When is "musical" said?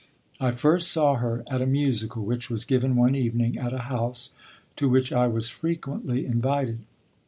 1.67-2.25